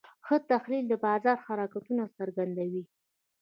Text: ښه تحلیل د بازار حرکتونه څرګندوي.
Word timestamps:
ښه 0.25 0.35
تحلیل 0.51 0.85
د 0.89 0.93
بازار 1.05 1.37
حرکتونه 1.47 2.03
څرګندوي. 2.17 2.83